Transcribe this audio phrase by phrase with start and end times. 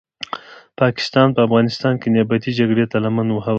[0.81, 3.49] پاکستان په افغانستان کې نیابتې جګړي ته لمن هواروي